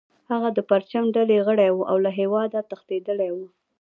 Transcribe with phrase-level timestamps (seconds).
[0.31, 3.37] هغه د پرچم ډلې غړی و او له هیواده تښتیدلی و